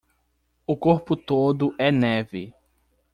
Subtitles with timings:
[0.65, 2.55] O corpo todo é neve